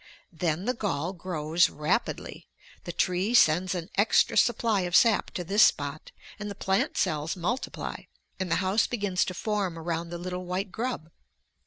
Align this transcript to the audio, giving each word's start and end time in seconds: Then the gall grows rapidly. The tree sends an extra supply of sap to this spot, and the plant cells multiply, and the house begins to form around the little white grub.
Then 0.33 0.65
the 0.65 0.73
gall 0.73 1.13
grows 1.13 1.69
rapidly. 1.69 2.47
The 2.85 2.91
tree 2.91 3.35
sends 3.35 3.75
an 3.75 3.91
extra 3.93 4.35
supply 4.35 4.81
of 4.81 4.95
sap 4.95 5.29
to 5.35 5.43
this 5.43 5.61
spot, 5.61 6.11
and 6.39 6.49
the 6.49 6.55
plant 6.55 6.97
cells 6.97 7.35
multiply, 7.35 8.05
and 8.39 8.49
the 8.49 8.55
house 8.65 8.87
begins 8.87 9.23
to 9.25 9.35
form 9.35 9.77
around 9.77 10.09
the 10.09 10.17
little 10.17 10.43
white 10.45 10.71
grub. 10.71 11.11